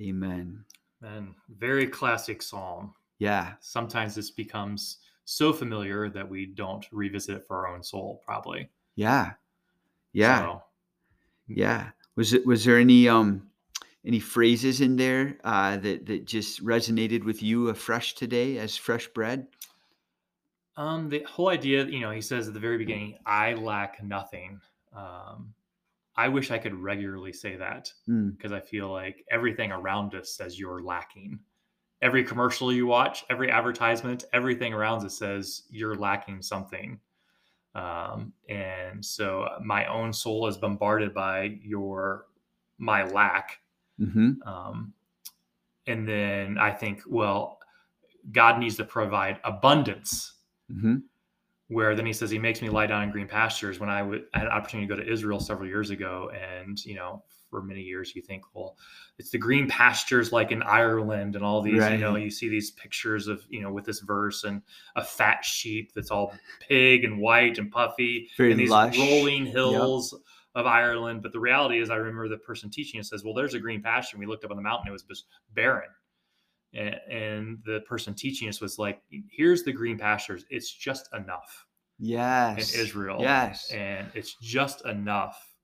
Amen. 0.00 0.64
Man, 1.00 1.34
very 1.48 1.86
classic 1.86 2.42
psalm. 2.42 2.94
Yeah. 3.18 3.54
Sometimes 3.60 4.14
this 4.14 4.30
becomes 4.30 4.98
so 5.24 5.52
familiar 5.52 6.08
that 6.10 6.28
we 6.28 6.46
don't 6.46 6.84
revisit 6.92 7.36
it 7.36 7.46
for 7.46 7.58
our 7.66 7.74
own 7.74 7.82
soul, 7.82 8.20
probably. 8.24 8.68
Yeah. 8.96 9.32
Yeah. 10.12 10.40
So, 10.40 10.62
Yeah. 11.48 11.90
Was 12.16 12.32
it 12.32 12.46
was 12.46 12.64
there 12.64 12.78
any 12.78 13.08
um 13.08 13.50
any 14.04 14.20
phrases 14.20 14.80
in 14.80 14.96
there 14.96 15.38
uh 15.44 15.76
that 15.78 16.06
that 16.06 16.26
just 16.26 16.64
resonated 16.64 17.24
with 17.24 17.42
you 17.42 17.68
afresh 17.68 18.14
today 18.14 18.58
as 18.58 18.76
fresh 18.76 19.08
bread? 19.08 19.46
Um, 20.76 21.08
the 21.08 21.22
whole 21.24 21.48
idea, 21.50 21.84
you 21.84 22.00
know, 22.00 22.10
he 22.10 22.20
says 22.20 22.48
at 22.48 22.54
the 22.54 22.60
very 22.60 22.78
beginning, 22.78 23.18
"I 23.26 23.54
lack 23.54 24.02
nothing." 24.02 24.60
Um, 24.92 25.54
I 26.16 26.28
wish 26.28 26.50
I 26.50 26.58
could 26.58 26.74
regularly 26.74 27.32
say 27.32 27.56
that 27.56 27.92
Mm, 28.08 28.36
because 28.36 28.52
I 28.52 28.60
feel 28.60 28.88
like 28.90 29.24
everything 29.30 29.72
around 29.72 30.14
us 30.14 30.30
says 30.36 30.58
you're 30.58 30.82
lacking. 30.82 31.40
Every 32.02 32.22
commercial 32.22 32.72
you 32.72 32.86
watch, 32.86 33.24
every 33.30 33.50
advertisement, 33.50 34.24
everything 34.32 34.72
around 34.74 35.04
us 35.04 35.18
says 35.18 35.62
you're 35.70 35.96
lacking 35.96 36.42
something. 36.42 37.00
Um, 37.74 38.32
and 38.48 39.04
so 39.04 39.48
my 39.62 39.86
own 39.86 40.12
soul 40.12 40.46
is 40.46 40.56
bombarded 40.56 41.12
by 41.14 41.58
your 41.62 42.26
my 42.78 43.04
lack. 43.04 43.60
hmm 43.98 44.32
Um, 44.44 44.92
and 45.86 46.06
then 46.08 46.58
I 46.58 46.70
think, 46.72 47.02
well, 47.06 47.58
God 48.32 48.58
needs 48.58 48.76
to 48.76 48.84
provide 48.84 49.40
abundance 49.44 50.34
hmm 50.70 50.96
where 51.68 51.94
then 51.94 52.04
he 52.06 52.12
says 52.12 52.30
he 52.30 52.38
makes 52.38 52.60
me 52.60 52.68
lie 52.68 52.86
down 52.86 53.02
in 53.02 53.10
green 53.10 53.26
pastures. 53.26 53.80
When 53.80 53.88
I 53.88 53.98
had 54.34 54.46
an 54.46 54.48
opportunity 54.48 54.86
to 54.86 54.96
go 54.96 55.02
to 55.02 55.10
Israel 55.10 55.40
several 55.40 55.68
years 55.68 55.90
ago 55.90 56.30
and 56.30 56.82
you 56.84 56.94
know 56.94 57.22
for 57.50 57.62
many 57.62 57.80
years 57.80 58.14
you 58.14 58.22
think 58.22 58.42
well 58.52 58.76
it's 59.18 59.30
the 59.30 59.38
green 59.38 59.68
pastures 59.68 60.32
like 60.32 60.50
in 60.50 60.62
Ireland 60.62 61.36
and 61.36 61.44
all 61.44 61.62
these 61.62 61.84
you 61.88 61.98
know 61.98 62.16
you 62.16 62.30
see 62.30 62.48
these 62.48 62.72
pictures 62.72 63.28
of 63.28 63.44
you 63.48 63.62
know 63.62 63.72
with 63.72 63.84
this 63.84 64.00
verse 64.00 64.44
and 64.44 64.60
a 64.96 65.04
fat 65.04 65.44
sheep 65.44 65.92
that's 65.94 66.10
all 66.10 66.34
pig 66.60 67.04
and 67.04 67.18
white 67.18 67.58
and 67.58 67.70
puffy 67.70 68.28
Very 68.36 68.50
and 68.52 68.60
these 68.60 68.70
lush. 68.70 68.98
rolling 68.98 69.46
hills 69.46 70.14
of 70.54 70.66
Ireland. 70.66 71.22
But 71.22 71.32
the 71.32 71.40
reality 71.40 71.80
is 71.80 71.90
I 71.90 71.96
remember 71.96 72.28
the 72.28 72.38
person 72.38 72.70
teaching 72.70 73.00
it 73.00 73.06
says 73.06 73.24
well 73.24 73.34
there's 73.34 73.54
a 73.54 73.60
green 73.60 73.82
pasture. 73.82 74.16
And 74.16 74.20
we 74.20 74.26
looked 74.26 74.44
up 74.44 74.50
on 74.50 74.56
the 74.56 74.62
mountain 74.62 74.88
it 74.88 74.92
was 74.92 75.02
just 75.02 75.26
barren 75.54 75.88
and, 76.74 76.94
and 77.10 77.58
the 77.64 77.80
person 77.88 78.14
teaching 78.14 78.48
us 78.48 78.60
was 78.60 78.78
like 78.78 79.00
here's 79.30 79.62
the 79.62 79.72
green 79.72 79.98
pastures 79.98 80.44
it's 80.50 80.72
just 80.72 81.08
enough 81.14 81.66
Yes. 81.98 82.74
in 82.74 82.80
Israel. 82.80 83.18
Yes. 83.20 83.70
And 83.70 84.08
it's 84.14 84.34
just 84.40 84.84
enough. 84.84 85.54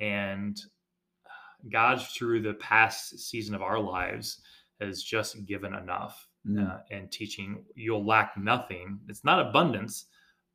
And 0.00 0.60
God, 1.70 2.02
through 2.02 2.42
the 2.42 2.54
past 2.54 3.18
season 3.18 3.54
of 3.54 3.62
our 3.62 3.78
lives, 3.78 4.40
has 4.80 5.02
just 5.02 5.44
given 5.46 5.74
enough 5.74 6.26
Mm. 6.46 6.68
uh, 6.70 6.78
and 6.92 7.10
teaching 7.10 7.64
you'll 7.74 8.04
lack 8.06 8.36
nothing. 8.36 9.00
It's 9.08 9.24
not 9.24 9.44
abundance, 9.44 10.06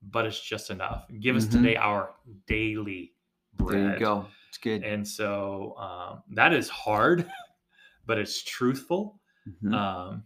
but 0.01 0.25
it's 0.25 0.41
just 0.41 0.71
enough. 0.71 1.05
Give 1.19 1.35
us 1.35 1.45
Mhm. 1.45 1.51
today 1.51 1.75
our 1.75 2.15
daily 2.47 3.13
bread. 3.53 3.79
There 3.81 3.93
you 3.93 3.99
go. 3.99 4.27
It's 4.49 4.57
good. 4.57 4.83
And 4.83 5.05
so 5.07 5.75
um, 5.77 6.23
that 6.35 6.53
is 6.53 6.69
hard, 6.69 7.29
but 8.05 8.17
it's 8.17 8.43
truthful. 8.43 9.19
Mhm. 9.47 9.73
Um, 9.73 10.23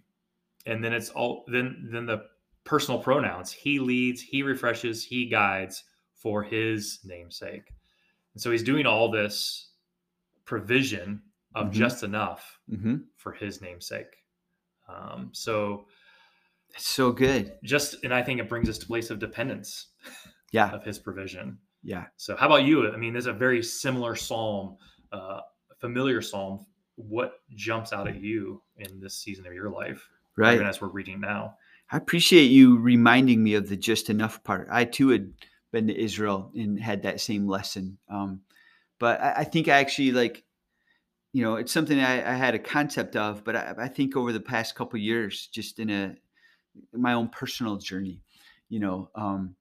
and 0.65 0.83
then 0.83 0.93
it's 0.93 1.09
all 1.09 1.45
then 1.47 1.89
then 1.91 2.05
the 2.05 2.25
personal 2.63 3.01
pronouns. 3.01 3.51
He 3.51 3.79
leads, 3.79 4.21
he 4.21 4.43
refreshes, 4.43 5.03
he 5.03 5.27
guides 5.27 5.83
for 6.13 6.43
his 6.43 6.99
namesake. 7.05 7.71
And 8.33 8.41
so 8.41 8.51
he's 8.51 8.63
doing 8.63 8.85
all 8.85 9.09
this 9.09 9.71
provision 10.45 11.21
of 11.55 11.67
Mhm. 11.67 11.71
just 11.73 12.03
enough 12.03 12.59
Mhm. 12.69 13.05
for 13.15 13.31
his 13.31 13.61
namesake. 13.61 14.25
Um, 14.87 15.33
so 15.33 15.87
It's 16.73 16.87
so 16.87 17.11
good. 17.11 17.57
just 17.63 18.03
and 18.03 18.13
I 18.13 18.21
think 18.21 18.39
it 18.39 18.49
brings 18.49 18.69
us 18.69 18.77
to 18.79 18.83
a 18.85 18.87
place 18.87 19.09
of 19.09 19.19
dependence 19.19 19.93
Yeah. 20.51 20.71
of 20.71 20.83
his 20.83 20.99
provision. 20.99 21.59
Yeah. 21.83 22.07
So 22.17 22.35
how 22.35 22.47
about 22.47 22.65
you? 22.65 22.91
I 22.91 22.97
mean, 22.97 23.13
there's 23.13 23.25
a 23.27 23.33
very 23.33 23.63
similar 23.63 24.15
psalm, 24.15 24.77
uh, 25.11 25.41
familiar 25.79 26.21
psalm. 26.21 26.65
What 26.97 27.39
jumps 27.55 27.93
out 27.93 28.07
at 28.07 28.19
you 28.19 28.61
in 28.77 28.99
this 28.99 29.15
season 29.15 29.47
of 29.47 29.53
your 29.53 29.69
life? 29.69 30.09
Right. 30.35 30.55
Even 30.55 30.67
as 30.67 30.81
we're 30.81 30.89
reading 30.89 31.21
now. 31.21 31.55
I 31.89 31.97
appreciate 31.97 32.51
you 32.51 32.77
reminding 32.77 33.41
me 33.41 33.53
of 33.53 33.69
the 33.69 33.77
just 33.77 34.09
enough 34.09 34.43
part. 34.43 34.67
I 34.69 34.83
too 34.83 35.09
had 35.09 35.33
been 35.71 35.87
to 35.87 35.97
Israel 35.97 36.51
and 36.55 36.79
had 36.79 37.03
that 37.03 37.21
same 37.21 37.47
lesson. 37.47 37.97
Um, 38.09 38.41
but 38.99 39.21
I, 39.21 39.33
I 39.37 39.43
think 39.45 39.67
I 39.67 39.79
actually 39.79 40.11
like, 40.11 40.43
you 41.33 41.43
know, 41.43 41.55
it's 41.55 41.71
something 41.71 41.99
I, 41.99 42.33
I 42.33 42.35
had 42.35 42.55
a 42.55 42.59
concept 42.59 43.15
of, 43.15 43.43
but 43.43 43.55
I, 43.55 43.75
I 43.77 43.87
think 43.87 44.15
over 44.15 44.33
the 44.33 44.39
past 44.39 44.75
couple 44.75 44.99
years, 44.99 45.47
just 45.47 45.79
in 45.79 45.89
a 45.89 46.15
my 46.93 47.13
own 47.13 47.29
personal 47.29 47.77
journey, 47.77 48.21
you 48.69 48.79
know, 48.79 49.09
um, 49.15 49.55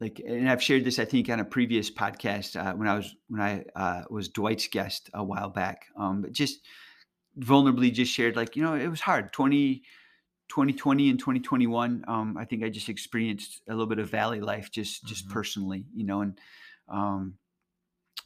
like, 0.00 0.20
and 0.24 0.48
I've 0.48 0.62
shared 0.62 0.84
this 0.84 0.98
I 0.98 1.04
think 1.04 1.28
on 1.28 1.40
a 1.40 1.44
previous 1.44 1.90
podcast 1.90 2.56
uh, 2.56 2.74
when 2.74 2.88
I 2.88 2.96
was 2.96 3.14
when 3.28 3.40
I 3.40 3.64
uh, 3.74 4.02
was 4.10 4.28
Dwight's 4.28 4.68
guest 4.68 5.10
a 5.14 5.24
while 5.24 5.50
back. 5.50 5.86
Um, 5.96 6.22
but 6.22 6.32
just 6.32 6.60
vulnerably 7.38 7.92
just 7.92 8.12
shared 8.12 8.36
like, 8.36 8.56
you 8.56 8.62
know, 8.62 8.74
it 8.74 8.88
was 8.88 9.00
hard. 9.00 9.32
Twenty 9.32 9.82
2020 10.48 11.10
and 11.10 11.18
2021 11.18 12.04
um, 12.06 12.36
i 12.36 12.44
think 12.44 12.62
i 12.62 12.68
just 12.68 12.88
experienced 12.88 13.62
a 13.68 13.72
little 13.72 13.86
bit 13.86 13.98
of 13.98 14.08
valley 14.08 14.40
life 14.40 14.70
just 14.70 15.04
just 15.04 15.26
Mhm. 15.26 15.32
personally 15.32 15.86
you 15.92 16.04
know 16.04 16.20
and 16.20 16.38
um, 16.88 17.34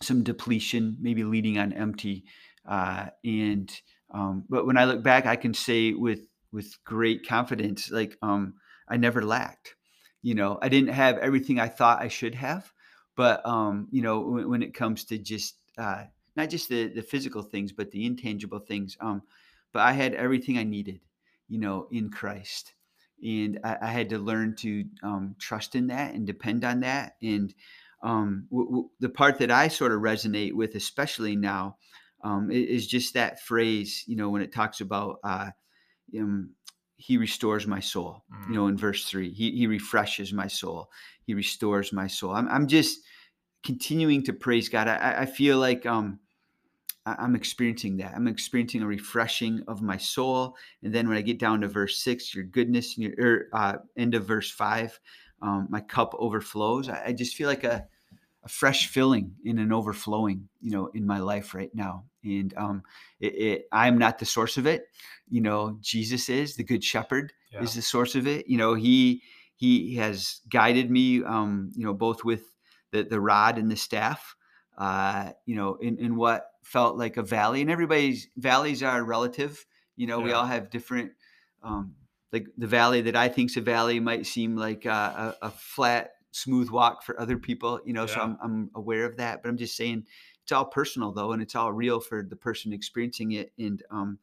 some 0.03 0.23
depletion 0.23 0.97
maybe 1.01 1.25
leading 1.25 1.59
on 1.59 1.73
empty 1.73 2.25
uh, 2.69 3.07
and 3.25 3.81
um, 4.11 4.45
but 4.49 4.67
when 4.67 4.77
i 4.77 4.85
look 4.85 5.03
back 5.03 5.27
i 5.27 5.37
can 5.37 5.55
say 5.55 5.95
with 5.95 6.21
with 6.53 6.77
great 6.85 7.27
confidence 7.27 7.91
like 7.91 8.19
um, 8.23 8.55
i 8.89 8.99
never 8.99 9.23
lacked 9.23 9.77
you 10.23 10.35
know 10.35 10.59
i 10.63 10.69
didn't 10.69 10.95
have 10.95 11.19
everything 11.19 11.59
i 11.61 11.69
thought 11.69 12.03
i 12.03 12.09
should 12.09 12.35
have 12.35 12.73
but 13.17 13.45
um, 13.47 13.89
you 13.91 14.03
know 14.03 14.21
when, 14.21 14.49
when 14.49 14.63
it 14.63 14.75
comes 14.75 15.05
to 15.05 15.19
just 15.19 15.57
uh, 15.79 16.05
not 16.37 16.49
just 16.51 16.69
the 16.69 16.89
the 16.89 17.03
physical 17.03 17.43
things 17.43 17.73
but 17.73 17.91
the 17.91 18.05
intangible 18.05 18.61
things 18.61 18.97
um, 19.01 19.23
but 19.73 19.81
i 19.81 19.93
had 19.93 20.15
everything 20.15 20.59
i 20.59 20.65
needed 20.65 21.01
you 21.51 21.59
know, 21.59 21.89
in 21.91 22.09
Christ. 22.09 22.73
And 23.23 23.59
I, 23.63 23.77
I 23.83 23.87
had 23.89 24.09
to 24.11 24.19
learn 24.19 24.55
to 24.61 24.85
um, 25.03 25.35
trust 25.39 25.75
in 25.75 25.89
that 25.89 26.15
and 26.15 26.27
depend 26.27 26.65
on 26.65 26.81
that. 26.81 27.17
And 27.21 27.53
um, 28.03 28.47
w- 28.51 28.69
w- 28.69 28.91
the 29.01 29.11
part 29.11 29.41
that 29.41 29.51
I 29.51 29.69
sort 29.69 29.93
of 29.93 30.01
resonate 30.01 30.55
with, 30.55 30.75
especially 30.77 31.37
now, 31.37 31.77
um, 32.23 32.51
is 32.51 32.87
just 32.87 33.15
that 33.15 33.43
phrase, 33.43 34.05
you 34.07 34.17
know, 34.17 34.31
when 34.31 34.43
it 34.43 34.53
talks 34.53 34.81
about 34.81 35.19
uh, 35.25 35.51
um, 36.19 36.51
he 37.01 37.17
restores 37.17 37.67
my 37.67 37.81
soul, 37.81 38.23
you 38.49 38.55
know, 38.55 38.67
in 38.67 38.77
verse 38.77 39.07
three, 39.07 39.33
he, 39.33 39.51
he 39.53 39.67
refreshes 39.67 40.33
my 40.33 40.47
soul, 40.47 40.91
he 41.25 41.33
restores 41.35 41.93
my 41.93 42.07
soul. 42.07 42.33
I'm, 42.33 42.47
I'm 42.49 42.67
just 42.67 43.01
continuing 43.65 44.23
to 44.25 44.33
praise 44.35 44.69
God. 44.69 44.87
I, 44.87 45.23
I- 45.23 45.27
feel 45.27 45.59
like 45.59 45.87
um, 45.87 46.21
I- 47.07 47.17
I'm 47.19 47.35
experiencing 47.35 47.97
that. 47.99 48.13
I'm 48.15 48.29
experiencing 48.29 48.83
a 48.83 48.87
refreshing 48.87 49.63
of 49.67 49.81
my 49.81 49.97
soul. 49.97 50.57
And 50.83 50.93
then 50.95 51.09
when 51.09 51.17
I 51.17 51.23
get 51.23 51.39
down 51.39 51.63
to 51.63 51.69
verse 51.69 52.03
six, 52.03 52.35
your 52.35 52.45
goodness, 52.45 52.97
and 52.97 53.05
your 53.05 53.15
er, 53.19 53.49
uh, 53.53 53.77
end 53.97 54.15
of 54.15 54.27
verse 54.27 54.51
five, 54.51 54.99
um, 55.43 55.69
my 55.71 55.81
cup 55.81 56.15
overflows. 56.19 56.89
I, 56.91 57.07
I 57.07 57.13
just 57.13 57.35
feel 57.35 57.49
like 57.49 57.65
a 57.65 57.87
fresh 58.51 58.89
filling 58.89 59.35
in 59.45 59.59
an 59.59 59.73
overflowing, 59.73 60.49
you 60.61 60.71
know, 60.71 60.89
in 60.89 61.07
my 61.07 61.19
life 61.19 61.55
right 61.55 61.75
now. 61.75 62.05
And 62.23 62.53
um, 62.57 62.83
it, 63.21 63.35
it, 63.35 63.65
I'm 63.73 63.97
not 63.99 64.19
the 64.19 64.27
source 64.27 64.59
of 64.59 64.67
it. 64.67 64.85
You 65.29 65.41
know, 65.41 65.79
Jesus 65.81 66.29
is 66.29 66.57
the 66.57 66.65
good 66.65 66.85
shepherd 66.85 67.33
Yeah. 67.53 67.63
is 67.63 67.75
the 67.75 67.83
source 67.83 68.15
of 68.15 68.27
it. 68.27 68.47
You 68.49 68.59
know, 68.59 68.75
he 68.75 69.23
he 69.57 69.95
has 69.97 70.41
guided 70.49 70.91
me, 70.91 71.23
um, 71.25 71.71
you 71.75 71.85
know, 71.85 71.95
both 71.95 72.25
with 72.25 72.43
the 72.91 73.05
the 73.05 73.21
rod 73.21 73.59
and 73.59 73.71
the 73.71 73.77
staff. 73.77 74.37
Uh, 74.77 75.33
you 75.47 75.55
know, 75.57 75.75
in 75.77 75.99
in 75.99 76.17
what 76.17 76.47
felt 76.63 76.97
like 76.97 77.17
a 77.17 77.23
valley, 77.23 77.61
and 77.61 77.71
everybody's 77.71 78.29
valleys 78.37 78.83
are 78.83 79.03
relative. 79.05 79.65
You 79.97 80.07
know, 80.07 80.21
we 80.21 80.33
all 80.33 80.47
have 80.47 80.71
different. 80.71 81.13
Um, 81.63 81.95
like 82.33 82.47
the 82.57 82.67
valley 82.69 83.03
that 83.03 83.17
I 83.17 83.29
think's 83.29 83.57
a 83.57 83.61
valley 83.61 83.99
might 84.01 84.25
seem 84.25 84.57
like 84.57 84.87
a, 84.87 85.35
a, 85.43 85.47
a 85.47 85.51
flat, 85.51 86.13
smooth 86.33 86.71
walk 86.71 87.03
for 87.03 87.19
other 87.21 87.37
people. 87.39 87.81
You 87.85 87.93
know, 87.93 88.07
so 88.07 88.21
I'm 88.21 88.39
I'm 88.43 88.71
aware 88.75 89.05
of 89.05 89.17
that, 89.17 89.43
but 89.43 89.49
I'm 89.49 89.57
just 89.57 89.77
saying 89.77 90.07
it's 90.43 90.53
all 90.53 90.65
personal 90.65 91.13
though, 91.13 91.33
and 91.33 91.43
it's 91.43 91.55
all 91.55 91.73
real 91.73 92.01
for 92.01 92.23
the 92.23 92.37
person 92.37 92.73
experiencing 92.73 93.33
it. 93.33 93.53
And 93.59 93.83
um, 93.91 94.19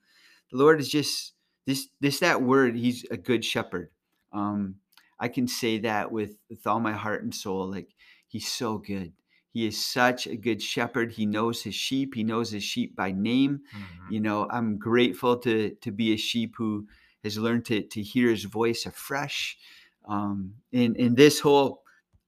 the 0.52 0.58
Lord 0.58 0.80
is 0.80 0.90
just 0.90 1.34
this 1.66 1.88
this 2.00 2.20
that 2.20 2.42
word. 2.42 2.76
He's 2.76 3.06
a 3.12 3.18
good 3.18 3.44
shepherd. 3.46 3.90
Um, 4.34 4.76
I 5.20 5.28
can 5.28 5.48
say 5.48 5.80
that 5.80 6.12
with 6.12 6.38
with 6.50 6.66
all 6.68 6.80
my 6.80 6.94
heart 6.94 7.24
and 7.24 7.34
soul. 7.34 7.70
Like 7.70 7.90
He's 8.28 8.48
so 8.48 8.78
good. 8.78 9.14
He 9.54 9.66
is 9.66 9.84
such 9.84 10.28
a 10.28 10.36
good 10.36 10.62
shepherd. 10.62 11.14
He 11.14 11.26
knows 11.26 11.64
his 11.64 11.74
sheep. 11.76 12.14
He 12.14 12.24
knows 12.24 12.52
his 12.52 12.64
sheep 12.64 12.96
by 12.96 13.12
name. 13.12 13.62
Mhm. 13.74 14.12
You 14.12 14.20
know, 14.20 14.48
I'm 14.52 14.78
grateful 14.78 15.38
to 15.38 15.72
to 15.82 15.92
be 15.92 16.14
a 16.14 16.18
sheep 16.18 16.56
who 16.58 16.88
has 17.24 17.38
learned 17.38 17.66
to 17.66 17.82
to 17.82 18.02
hear 18.02 18.30
his 18.30 18.44
voice 18.44 18.86
afresh. 18.86 19.58
Um, 20.06 20.56
and 20.72 20.96
and 20.98 21.18
this 21.18 21.40
whole 21.40 21.84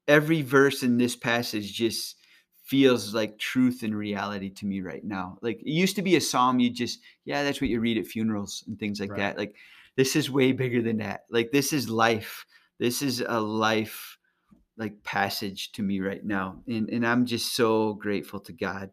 every 0.09 0.41
verse 0.41 0.83
in 0.83 0.97
this 0.97 1.15
passage 1.15 1.73
just 1.73 2.17
feels 2.65 3.13
like 3.15 3.39
truth 3.39 3.81
and 3.83 3.95
reality 3.95 4.49
to 4.49 4.65
me 4.65 4.81
right 4.81 5.03
now. 5.03 5.37
Like 5.41 5.59
it 5.61 5.69
used 5.71 5.95
to 5.95 6.01
be 6.01 6.15
a 6.15 6.21
psalm 6.21 6.59
you 6.59 6.69
just 6.69 6.99
yeah, 7.25 7.43
that's 7.43 7.61
what 7.61 7.69
you 7.69 7.79
read 7.79 7.97
at 7.97 8.07
funerals 8.07 8.63
and 8.67 8.77
things 8.77 8.99
like 8.99 9.11
Right. 9.11 9.19
that. 9.19 9.37
Like 9.37 9.55
this 9.95 10.15
is 10.15 10.29
way 10.29 10.51
bigger 10.51 10.81
than 10.81 10.97
that. 10.97 11.21
Like 11.29 11.51
this 11.51 11.73
is 11.73 11.89
life. 11.89 12.45
This 12.79 13.01
is 13.01 13.21
a 13.21 13.39
life 13.39 14.17
like 14.77 15.03
passage 15.03 15.71
to 15.73 15.81
me 15.83 15.99
right 15.99 16.23
now. 16.23 16.61
And 16.67 16.89
and 16.89 17.05
I'm 17.05 17.25
just 17.25 17.55
so 17.55 17.93
grateful 17.93 18.39
to 18.41 18.53
God. 18.53 18.91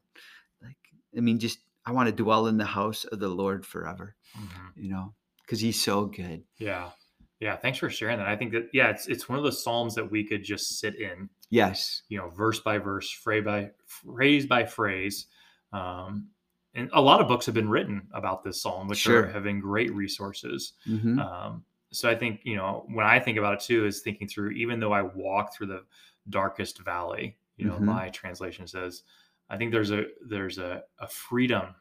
Like 0.62 0.76
I 1.16 1.20
mean 1.20 1.38
just 1.38 1.58
I 1.84 1.92
want 1.92 2.08
to 2.08 2.22
dwell 2.22 2.46
in 2.48 2.56
the 2.56 2.64
house 2.64 3.04
of 3.04 3.20
the 3.20 3.28
Lord 3.28 3.64
forever, 3.64 4.16
Mhm. 4.36 4.72
you 4.76 4.88
know, 4.90 5.14
cuz 5.46 5.60
he's 5.60 5.80
so 5.80 6.06
good. 6.06 6.44
Yeah. 6.58 6.90
Yeah. 7.40 7.56
Thanks 7.56 7.78
for 7.78 7.90
sharing 7.90 8.18
that. 8.18 8.26
I 8.28 8.36
think 8.36 8.52
that, 8.52 8.68
yeah, 8.72 8.88
it's, 8.88 9.08
it's 9.08 9.28
one 9.28 9.36
of 9.38 9.44
those 9.44 9.62
Psalms 9.62 9.94
that 9.94 10.10
we 10.10 10.24
could 10.24 10.42
just 10.42 10.78
sit 10.78 10.94
in, 10.96 11.28
Yes. 11.50 12.02
you 12.08 12.16
know, 12.18 12.30
verse 12.30 12.60
by 12.60 12.78
verse, 12.78 13.10
phrase 13.10 13.44
by 13.44 13.70
phrase 13.86 14.46
by 14.46 14.64
phrase. 14.64 15.26
Um, 15.72 16.28
and 16.74 16.88
a 16.92 17.00
lot 17.00 17.20
of 17.20 17.28
books 17.28 17.44
have 17.46 17.54
been 17.54 17.68
written 17.68 18.06
about 18.12 18.42
this 18.42 18.60
Psalm, 18.62 18.88
which 18.88 18.98
Sure. 18.98 19.24
are, 19.24 19.26
have 19.28 19.44
been 19.44 19.60
great 19.60 19.92
resources. 19.94 20.74
Mhm. 20.86 21.18
Um, 21.18 21.64
so 21.92 22.08
I 22.10 22.14
think, 22.14 22.40
you 22.44 22.56
know, 22.56 22.84
when 22.88 23.06
I 23.06 23.18
think 23.20 23.38
about 23.38 23.54
it 23.54 23.60
too, 23.60 23.86
is 23.86 24.00
thinking 24.00 24.28
through, 24.28 24.50
even 24.50 24.80
though 24.80 24.92
I 24.92 25.02
walk 25.02 25.54
through 25.54 25.68
the 25.68 25.84
darkest 26.30 26.80
valley, 26.80 27.36
you 27.56 27.66
know, 27.66 27.76
Mhm. 27.76 27.82
my 27.84 28.08
translation 28.10 28.66
says, 28.66 29.02
I 29.48 29.56
think 29.56 29.72
there's 29.72 29.90
a, 29.92 30.06
there's 30.26 30.58
a, 30.58 30.82
a 30.98 31.06
freedom 31.06 31.74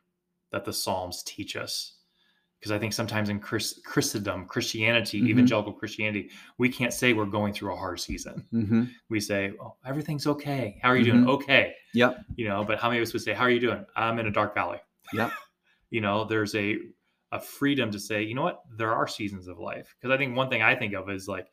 that 0.51 0.63
the 0.65 0.71
Psalms 0.73 1.23
teach 1.23 1.55
us. 1.55 1.93
Because 2.65 2.75
I 2.75 2.79
think 2.79 2.93
sometimes 2.93 3.29
in 3.29 3.39
Chris, 3.39 3.79
Christendom, 3.85 4.47
Christianity, 4.47 5.21
Mhm. 5.21 5.27
evangelical 5.29 5.71
Christianity, 5.71 6.31
we 6.57 6.67
can't 6.67 6.91
say 6.91 7.13
we're 7.13 7.27
going 7.27 7.53
through 7.53 7.71
a 7.71 7.75
hard 7.75 7.99
season. 7.99 8.43
Mhm. 8.51 8.89
We 9.07 9.19
say, 9.19 9.53
oh, 9.61 9.75
everything's 9.85 10.25
okay. 10.25 10.79
How 10.81 10.89
are 10.89 10.97
you 10.97 11.03
doing? 11.03 11.25
Mhm. 11.25 11.29
Okay. 11.29 11.75
Yep. 11.93 12.25
You 12.37 12.47
know, 12.47 12.63
but 12.63 12.79
how 12.79 12.87
many 12.89 12.99
of 13.01 13.07
us 13.07 13.13
would 13.13 13.21
say, 13.21 13.33
how 13.35 13.43
are 13.43 13.51
you 13.51 13.59
doing? 13.59 13.85
I'm 13.95 14.17
in 14.17 14.25
a 14.25 14.31
dark 14.31 14.55
valley 14.55 14.79
Yep. 15.13 15.31
you 15.91 16.01
know 16.01 16.25
there's 16.25 16.55
a 16.55 16.79
a 17.31 17.39
freedom 17.39 17.91
to 17.91 17.99
say 17.99 18.23
you 18.23 18.33
know 18.33 18.41
what 18.41 18.63
there 18.75 18.91
are 18.95 19.07
seasons 19.07 19.47
of 19.47 19.59
life 19.59 19.93
because 19.99 20.11
i 20.11 20.17
think 20.17 20.35
one 20.35 20.49
thing 20.49 20.63
i 20.63 20.73
think 20.73 20.93
of 20.95 21.07
is 21.11 21.27
like 21.27 21.47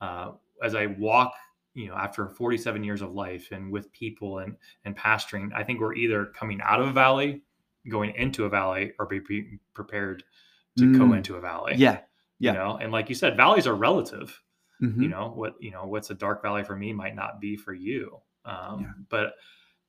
uh, 0.00 0.30
as 0.62 0.76
i 0.76 0.86
walk 0.86 1.32
you 1.74 1.88
know 1.88 1.94
after 1.96 2.28
47 2.28 2.84
years 2.84 3.02
of 3.02 3.12
life 3.14 3.48
and 3.50 3.72
with 3.72 3.90
people 3.92 4.38
and 4.38 4.56
and 4.84 4.96
pastoring 4.96 5.50
i 5.54 5.64
think 5.64 5.80
we're 5.80 5.94
either 5.94 6.26
coming 6.26 6.60
out 6.62 6.80
of 6.80 6.86
a 6.86 6.92
valley 6.92 7.42
going 7.88 8.14
into 8.14 8.44
a 8.44 8.48
valley 8.48 8.92
or 9.00 9.06
be 9.06 9.20
prepared 9.74 10.22
to 10.78 10.92
go 10.98 11.04
Mm. 11.06 11.16
into 11.18 11.36
a 11.36 11.40
valley 11.40 11.74
Yeah. 11.76 12.00
yeah. 12.38 12.52
you 12.52 12.58
know 12.58 12.76
and 12.80 12.92
like 12.92 13.08
you 13.08 13.14
said 13.14 13.36
valleys 13.36 13.66
are 13.66 13.74
relative 13.74 14.42
Mhm. 14.80 15.02
you 15.02 15.08
know 15.08 15.30
what 15.34 15.54
you 15.60 15.70
know 15.70 15.86
what's 15.86 16.10
a 16.10 16.14
dark 16.14 16.42
valley 16.42 16.64
for 16.64 16.74
me 16.76 16.92
might 16.92 17.14
not 17.14 17.40
be 17.40 17.56
for 17.56 17.72
you 17.74 18.20
um, 18.44 18.80
Yeah. 18.80 18.92
but 19.10 19.34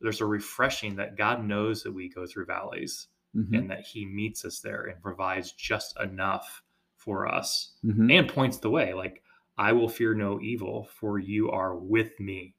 there's 0.01 0.21
a 0.21 0.25
refreshing 0.25 0.95
that 0.97 1.15
god 1.17 1.43
knows 1.43 1.83
that 1.83 1.91
we 1.93 2.09
go 2.09 2.25
through 2.27 2.45
valleys 2.45 3.07
Mhm. 3.35 3.57
and 3.57 3.71
that 3.71 3.81
he 3.81 4.05
meets 4.05 4.45
us 4.45 4.59
there 4.59 4.83
and 4.83 5.01
provides 5.01 5.51
just 5.53 5.99
enough 5.99 6.61
for 6.97 7.27
us 7.27 7.73
Mhm. 7.83 8.11
and 8.11 8.29
points 8.29 8.57
the 8.57 8.69
way 8.69 8.93
like 8.93 9.23
i 9.57 9.71
will 9.71 9.89
fear 9.89 10.13
no 10.13 10.39
evil 10.41 10.85
for 10.99 11.17
you 11.19 11.49
are 11.49 11.75
with 11.77 12.19
me 12.19 12.53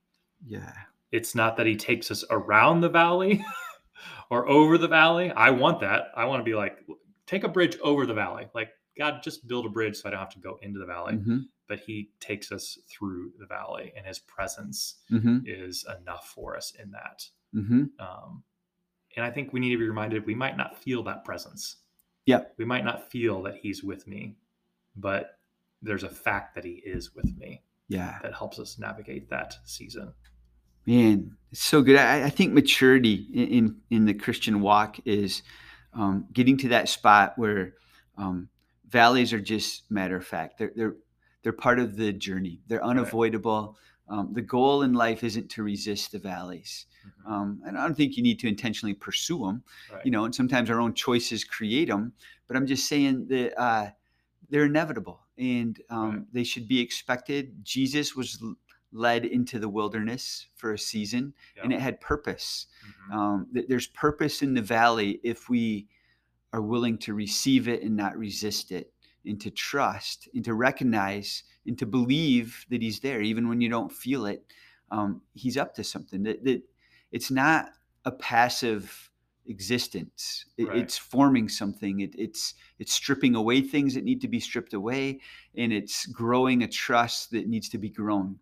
Yeah. 0.47 0.73
it's 1.12 1.35
not 1.35 1.57
that 1.59 1.66
he 1.66 1.76
takes 1.76 2.11
us 2.11 2.25
around 2.31 2.81
the 2.81 2.88
valley 2.88 3.45
or 4.31 4.49
over 4.49 4.76
the 4.78 4.88
valley 4.88 5.31
i 5.33 5.50
want 5.50 5.81
that 5.81 6.09
i 6.16 6.25
want 6.25 6.40
to 6.40 6.45
be 6.45 6.54
like 6.57 6.78
take 7.26 7.45
a 7.45 7.49
bridge 7.49 7.76
over 7.83 8.07
the 8.07 8.14
valley 8.14 8.47
like 8.54 8.71
god 8.99 9.23
just 9.23 9.47
build 9.49 9.66
a 9.66 9.69
bridge 9.69 9.97
so 9.97 10.09
i 10.09 10.11
don't 10.11 10.21
have 10.21 10.28
to 10.28 10.38
go 10.38 10.59
into 10.62 10.78
the 10.78 10.87
valley 10.87 11.14
Mhm. 11.14 11.47
but 11.69 11.81
he 11.81 12.11
takes 12.21 12.52
us 12.52 12.78
through 12.88 13.33
the 13.38 13.47
valley 13.47 13.93
and 13.97 14.07
his 14.07 14.19
presence 14.19 14.97
Mhm. 15.11 15.43
is 15.47 15.85
enough 16.00 16.28
for 16.35 16.57
us 16.57 16.73
in 16.73 16.90
that 16.93 17.28
Mhm. 17.54 17.90
um, 18.00 18.43
and 19.16 19.25
I 19.25 19.31
think 19.31 19.52
we 19.52 19.61
need 19.61 19.71
to 19.71 19.78
be 19.78 19.87
reminded 19.88 20.26
we 20.26 20.35
might 20.35 20.57
not 20.57 20.83
feel 20.83 21.04
that 21.04 21.25
presence. 21.25 21.76
Yeah. 22.26 22.47
We 22.57 22.64
might 22.64 22.85
not 22.85 23.12
feel 23.12 23.43
that 23.45 23.54
he's 23.59 23.85
with 23.85 24.09
me, 24.09 24.35
but 24.97 25.38
there's 25.83 26.02
a 26.02 26.09
fact 26.09 26.57
that 26.57 26.64
he 26.64 26.83
is 26.85 27.14
with 27.14 27.37
me 27.37 27.62
Yeah. 27.87 28.19
that 28.23 28.35
helps 28.35 28.59
us 28.59 28.76
navigate 28.76 29.28
that 29.31 29.54
season. 29.64 30.12
Man, 30.85 31.37
it's 31.52 31.62
so 31.62 31.81
good. 31.81 31.95
I, 31.95 32.25
I 32.25 32.31
think 32.31 32.52
maturity 32.54 33.28
in, 33.33 33.47
in 33.49 33.81
in 33.90 34.04
the 34.07 34.14
Christian 34.14 34.61
walk 34.61 34.99
is 35.07 35.43
um, 35.95 36.27
getting 36.33 36.57
to 36.59 36.69
that 36.69 36.89
spot 36.89 37.35
where 37.37 37.75
um, 38.19 38.49
valleys 38.89 39.33
are 39.33 39.41
just 39.41 39.91
matter 39.91 40.17
of 40.17 40.27
fact. 40.27 40.59
They're 40.59 40.73
they're 40.75 40.97
they're 41.43 41.53
part 41.53 41.79
of 41.79 41.97
the 41.97 42.13
journey. 42.13 42.61
They're 42.69 42.85
unavoidable. 42.85 43.77
Um, 44.09 44.31
the 44.33 44.43
goal 44.43 44.83
in 44.83 44.93
life 44.93 45.25
isn't 45.25 45.51
to 45.51 45.63
resist 45.63 46.13
the 46.13 46.19
valleys. 46.19 46.87
Mhm. 47.07 47.31
Um, 47.31 47.63
and 47.67 47.79
I 47.79 47.85
don't 47.87 47.95
think 47.95 48.17
you 48.17 48.23
need 48.23 48.39
to 48.41 48.49
intentionally 48.49 48.95
pursue 48.95 49.39
them. 49.47 49.63
Right. 49.93 50.05
You 50.05 50.11
know, 50.11 50.25
and 50.25 50.35
sometimes 50.35 50.71
our 50.71 50.81
own 50.81 50.95
choices 50.95 51.45
create 51.45 51.89
them. 51.89 52.13
But 52.47 52.57
I'm 52.57 52.67
just 52.67 52.87
saying 52.87 53.29
that 53.29 53.59
uh, 53.61 53.91
they're 54.51 54.67
inevitable 54.67 55.21
and 55.39 55.81
um, 55.91 56.11
Right. 56.11 56.33
they 56.33 56.45
should 56.45 56.69
be 56.69 56.81
expected. 56.81 57.65
Jesus 57.65 58.15
was 58.15 58.43
led 58.95 59.25
into 59.27 59.59
the 59.59 59.69
wilderness 59.69 60.47
for 60.55 60.73
a 60.73 60.79
season, 60.79 61.35
and 61.65 61.73
it 61.73 61.81
had 61.81 62.01
purpose. 62.01 62.67
Mhm. 63.11 63.15
Um, 63.15 63.47
th- 63.53 63.67
there's 63.69 63.89
purpose 63.89 64.41
in 64.43 64.55
the 64.55 64.63
valley 64.63 65.21
if 65.23 65.51
we 65.51 65.89
are 66.53 66.63
willing 66.63 66.97
to 66.99 67.13
receive 67.15 67.67
it 67.69 67.83
and 67.83 67.97
not 67.97 68.17
resist 68.17 68.71
it, 68.73 68.93
and 69.27 69.41
to 69.41 69.51
trust, 69.51 70.29
and 70.35 70.45
to 70.45 70.55
recognize, 70.55 71.43
and 71.67 71.77
to 71.79 71.87
believe 71.87 72.65
that 72.71 72.81
He's 72.83 73.01
there, 73.01 73.21
even 73.21 73.49
when 73.49 73.61
you 73.61 73.69
don't 73.69 73.93
feel 73.93 74.27
it. 74.27 74.47
Um, 74.91 75.23
he's 75.35 75.57
up 75.57 75.75
to 75.75 75.83
something. 75.85 76.23
That, 76.23 76.45
that 76.45 76.63
it's 77.11 77.31
not 77.31 77.71
a 78.05 78.13
passive 78.13 79.11
existence. 79.47 80.47
It- 80.57 80.69
Right. 80.69 80.79
It's 80.79 80.97
forming 80.99 81.49
something. 81.49 82.01
It, 82.01 82.15
it's 82.17 82.55
it's 82.79 82.93
stripping 82.93 83.35
away 83.35 83.61
things 83.63 83.95
that 83.95 84.05
need 84.05 84.21
to 84.21 84.29
be 84.29 84.41
stripped 84.41 84.75
away, 84.75 85.21
and 85.57 85.73
it's 85.73 86.07
growing 86.07 86.63
a 86.63 86.69
trust 86.69 87.31
that 87.33 87.49
needs 87.49 87.69
to 87.71 87.79
be 87.79 87.89
grown. 87.89 88.39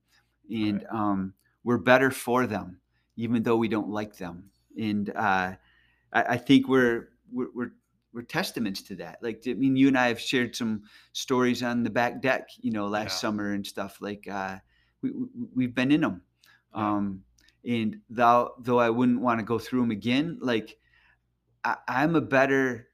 And 0.50 0.84
um, 0.90 1.34
we're 1.64 1.78
better 1.78 2.10
for 2.10 2.46
them, 2.46 2.80
even 3.16 3.42
though 3.42 3.56
we 3.56 3.68
don't 3.68 3.88
like 3.90 4.16
them. 4.16 4.50
And 4.78 5.10
uh, 5.10 5.54
I, 6.12 6.22
I 6.22 6.36
think 6.36 6.68
we're 6.68 7.08
we're, 7.30 7.48
we're 7.54 7.72
we're 8.12 8.22
testaments 8.22 8.82
to 8.82 8.96
that. 8.96 9.22
Like, 9.22 9.42
I 9.46 9.54
mean, 9.54 9.74
you 9.76 9.88
and 9.88 9.96
I 9.96 10.08
have 10.08 10.20
shared 10.20 10.54
some 10.54 10.82
stories 11.12 11.62
on 11.62 11.82
the 11.82 11.90
back 11.90 12.20
deck, 12.20 12.48
you 12.60 12.70
know, 12.70 12.86
last 12.88 13.12
Yeah. 13.12 13.18
summer 13.20 13.52
and 13.52 13.66
stuff. 13.66 13.98
Like, 14.00 14.28
uh, 14.28 14.58
we, 15.00 15.10
we 15.12 15.26
we've 15.54 15.74
been 15.74 15.90
in 15.90 16.02
them. 16.02 16.22
Yeah. 16.76 16.92
Um, 16.96 17.24
and 17.64 18.00
though 18.10 18.54
though 18.58 18.80
I 18.80 18.90
wouldn't 18.90 19.20
want 19.20 19.38
to 19.40 19.44
go 19.44 19.58
through 19.58 19.80
them 19.82 19.90
again, 19.90 20.38
like 20.42 20.78
I, 21.64 21.76
I'm 21.88 22.16
a 22.16 22.20
better, 22.20 22.88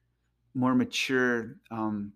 more 0.53 0.75
mature 0.75 1.57
um, 1.71 2.13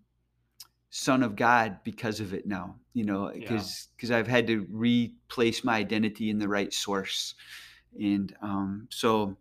son 0.95 1.23
of 1.23 1.35
God 1.35 1.79
because 1.83 2.19
of 2.19 2.35
it 2.35 2.45
now. 2.45 2.75
You 2.93 3.03
know, 3.03 3.33
Yeah. 3.33 3.39
because 3.39 3.87
because 3.95 4.11
I've 4.11 4.27
had 4.27 4.45
to 4.47 4.67
replace 4.69 5.63
my 5.63 5.77
identity 5.77 6.29
in 6.29 6.37
the 6.37 6.47
right 6.47 6.71
source, 6.71 7.33
and 7.99 8.33
um, 8.41 8.87
so 8.91 9.35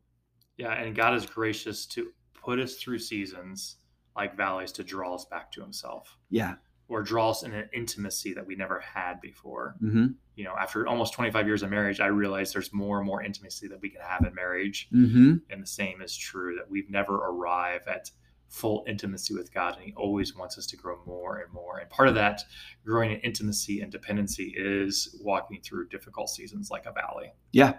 Yeah, 0.57 0.73
and 0.73 0.97
God 0.97 1.15
is 1.15 1.27
gracious 1.27 1.85
to 1.87 2.11
put 2.33 2.59
us 2.59 2.77
through 2.77 3.01
seasons 3.01 3.77
like 4.17 4.35
valleys 4.35 4.73
to 4.73 4.83
draw 4.85 5.15
us 5.15 5.27
back 5.27 5.53
to 5.53 5.61
himself. 5.61 6.19
Yeah. 6.31 6.55
Or 6.89 7.03
draw 7.03 7.31
us 7.31 7.43
in 7.43 7.53
an 7.53 7.69
intimacy 7.73 8.33
that 8.35 8.47
we 8.47 8.55
never 8.55 8.81
had 8.81 9.21
before. 9.21 9.77
Mm-hmm. 9.83 10.07
You 10.37 10.45
know, 10.45 10.55
after 10.59 10.87
almost 10.87 11.15
25 11.15 11.47
years 11.47 11.63
of 11.63 11.71
marriage, 11.71 12.01
I 12.01 12.07
realized 12.07 12.55
there's 12.55 12.73
more 12.73 12.99
and 12.99 13.07
more 13.07 13.23
intimacy 13.23 13.69
that 13.69 13.81
we 13.81 13.89
can 13.91 14.03
have 14.03 14.25
in 14.27 14.35
marriage. 14.35 14.89
Mm-hmm. 14.93 15.37
And 15.51 15.63
the 15.63 15.67
same 15.67 16.03
is 16.03 16.15
true 16.17 16.57
that 16.57 16.71
we've 16.71 16.91
never 16.91 17.15
arrived 17.17 17.89
at 17.89 18.11
full 18.53 18.85
intimacy 18.87 19.35
with 19.35 19.53
God, 19.53 19.77
and 19.77 19.85
He 19.85 19.95
always 19.95 20.37
wants 20.37 20.59
us 20.59 20.67
to 20.67 20.77
grow 20.77 21.01
more 21.07 21.39
and 21.39 21.53
more. 21.53 21.79
And 21.79 21.89
part 21.91 22.09
of 22.09 22.15
that 22.15 22.43
growing 22.85 23.11
in 23.13 23.21
intimacy 23.21 23.81
and 23.81 23.91
dependency 23.91 24.55
is 24.57 25.19
walking 25.23 25.61
through 25.63 25.89
difficult 25.89 26.29
seasons 26.29 26.71
like 26.71 26.85
a 26.87 26.93
valley. 26.93 27.33
Yeah. 27.51 27.79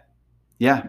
Yeah. 0.57 0.87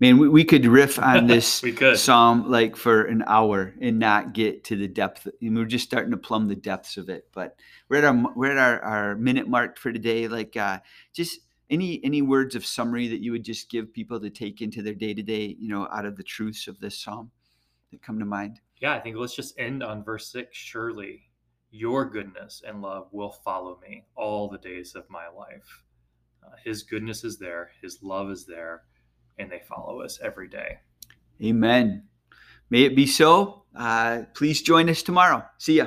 Man, 0.00 0.18
we, 0.18 0.28
we 0.28 0.44
could 0.44 0.66
riff 0.66 0.98
on 0.98 1.26
this 1.28 1.62
we 1.62 1.72
could. 1.72 1.96
psalm 1.96 2.50
like 2.50 2.74
for 2.74 3.02
an 3.04 3.22
hour 3.28 3.72
and 3.80 4.00
not 4.00 4.34
get 4.34 4.64
to 4.64 4.76
the 4.76 4.88
depth. 4.88 5.28
And 5.40 5.56
we're 5.56 5.64
just 5.66 5.84
starting 5.84 6.10
to 6.10 6.16
plumb 6.16 6.48
the 6.48 6.56
depths 6.56 6.96
of 6.96 7.08
it. 7.08 7.28
But 7.32 7.54
we're 7.88 7.98
at 7.98 8.04
our 8.04 8.32
we're 8.34 8.50
at 8.50 8.58
our, 8.58 8.80
our 8.80 9.14
minute 9.14 9.48
mark 9.48 9.78
for 9.78 9.92
today. 9.92 10.26
Like 10.26 10.56
uh, 10.56 10.80
just 11.12 11.38
any 11.70 12.00
any 12.02 12.22
words 12.22 12.56
of 12.56 12.66
summary 12.66 13.06
that 13.08 13.20
you 13.20 13.30
would 13.30 13.44
just 13.44 13.70
give 13.70 13.92
people 13.92 14.18
to 14.18 14.30
take 14.30 14.60
into 14.60 14.82
their 14.82 14.94
day 14.94 15.14
to 15.14 15.22
day, 15.22 15.56
you 15.60 15.68
know, 15.68 15.86
out 15.92 16.06
of 16.06 16.16
the 16.16 16.24
truths 16.24 16.66
of 16.66 16.80
this 16.80 16.98
psalm 16.98 17.30
that 17.92 18.02
come 18.02 18.18
to 18.18 18.24
mind. 18.24 18.60
Yeah, 18.82 18.94
I 18.94 19.00
think 19.00 19.16
let's 19.16 19.36
just 19.36 19.58
end 19.60 19.84
on 19.84 20.02
verse 20.02 20.32
six. 20.32 20.56
Surely 20.56 21.22
your 21.70 22.04
goodness 22.04 22.62
and 22.66 22.82
love 22.82 23.06
will 23.12 23.30
follow 23.30 23.78
me 23.80 24.04
all 24.16 24.50
the 24.50 24.58
days 24.58 24.96
of 24.96 25.08
my 25.08 25.28
life. 25.28 25.84
Uh, 26.44 26.56
his 26.64 26.82
goodness 26.82 27.22
is 27.22 27.38
there, 27.38 27.70
His 27.80 28.02
love 28.02 28.28
is 28.28 28.44
there, 28.44 28.82
and 29.38 29.50
they 29.50 29.62
follow 29.68 30.00
us 30.00 30.18
every 30.20 30.48
day. 30.48 30.78
Amen. 31.40 32.02
May 32.70 32.82
it 32.82 32.96
be 32.96 33.06
so. 33.06 33.62
Uh, 33.74 34.22
please 34.34 34.60
join 34.60 34.90
us 34.90 35.02
tomorrow. 35.02 35.44
See 35.58 35.76
ya. 35.76 35.86